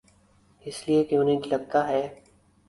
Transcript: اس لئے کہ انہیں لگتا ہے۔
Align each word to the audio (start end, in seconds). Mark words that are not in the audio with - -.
اس 0.65 0.87
لئے 0.87 1.03
کہ 1.03 1.15
انہیں 1.15 1.39
لگتا 1.47 1.87
ہے۔ 1.87 2.07